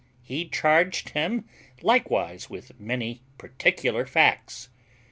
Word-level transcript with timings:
He 0.23 0.45
charged 0.49 1.09
him 1.09 1.47
likewise 1.83 2.49
with 2.49 2.79
many 2.79 3.21
particular 3.37 4.07
facts. 4.07 4.69